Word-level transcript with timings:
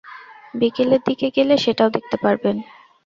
বিকেলের 0.53 1.01
দিকে 1.07 1.27
গেলে 1.35 1.55
সেটাও 1.63 1.89
দেখতে 1.95 2.17
পারবেন। 2.23 2.55